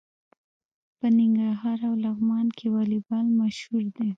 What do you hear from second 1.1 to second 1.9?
ننګرهار